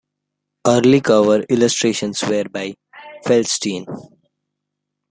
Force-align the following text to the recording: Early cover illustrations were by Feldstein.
Early 0.65 0.99
cover 0.99 1.41
illustrations 1.47 2.23
were 2.23 2.45
by 2.45 2.73
Feldstein. 3.23 3.85